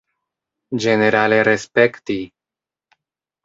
Ĝenerale 0.85 1.39
respekti! 1.49 2.19